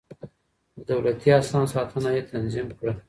د 0.75 0.79
دولتي 0.89 1.29
اسنادو 1.39 1.71
ساتنه 1.73 2.09
يې 2.15 2.21
تنظيم 2.31 2.67
کړه. 2.79 2.93